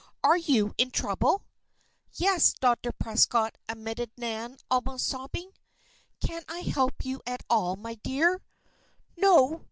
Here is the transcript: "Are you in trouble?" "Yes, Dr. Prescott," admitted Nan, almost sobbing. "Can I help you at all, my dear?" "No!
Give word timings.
"Are 0.23 0.35
you 0.37 0.73
in 0.79 0.89
trouble?" 0.89 1.43
"Yes, 2.13 2.53
Dr. 2.53 2.91
Prescott," 2.91 3.55
admitted 3.69 4.09
Nan, 4.17 4.57
almost 4.71 5.07
sobbing. 5.07 5.51
"Can 6.25 6.43
I 6.47 6.61
help 6.61 7.05
you 7.05 7.21
at 7.27 7.43
all, 7.51 7.75
my 7.75 7.93
dear?" 7.93 8.41
"No! 9.15 9.59